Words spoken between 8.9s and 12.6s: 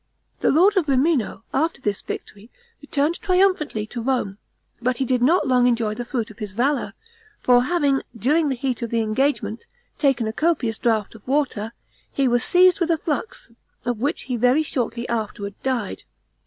engagement, taken a copious draught of water, he was